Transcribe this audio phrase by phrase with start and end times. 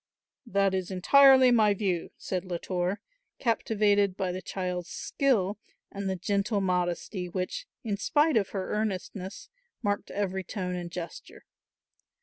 [0.47, 2.99] "That is entirely my view," said Latour,
[3.37, 5.59] captivated by the child's skill
[5.91, 9.47] and the gentle modesty which, in spite of her earnestness,
[9.83, 11.45] marked every tone and gesture.